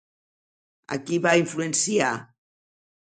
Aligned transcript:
A 0.95 0.97
qui 1.09 1.19
va 1.27 1.35
influenciar? 1.43 2.09